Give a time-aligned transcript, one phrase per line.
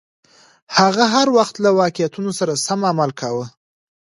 [0.77, 3.45] هغه هر وخت له واقعیتونو سره سم عمل کاوه.